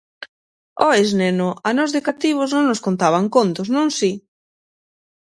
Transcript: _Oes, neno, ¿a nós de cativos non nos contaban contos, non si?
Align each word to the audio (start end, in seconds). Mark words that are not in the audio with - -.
_Oes, 0.87 1.09
neno, 1.21 1.47
¿a 1.67 1.69
nós 1.77 1.89
de 1.95 2.01
cativos 2.07 2.49
non 2.55 2.67
nos 2.69 2.83
contaban 2.85 3.25
contos, 3.35 3.67
non 3.75 3.87
si? 3.99 4.11